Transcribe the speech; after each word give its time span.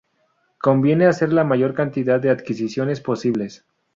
Conviene 0.59 1.05
hacer 1.05 1.31
la 1.31 1.43
mayor 1.43 1.75
cantidad 1.75 2.19
de 2.19 2.31
adquisiciones 2.31 3.01
posibles. 3.01 3.65